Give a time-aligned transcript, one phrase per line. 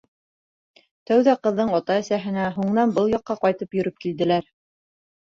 [1.11, 4.49] Тәүҙә ҡыҙҙың ата-әсәһенә, һуңынан был яҡҡа ҡайтып йөрөп килделәр.